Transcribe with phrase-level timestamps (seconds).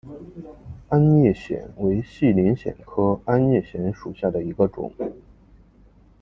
[0.89, 4.91] 鞍叶藓为细鳞藓科鞍叶藓属下的一个种。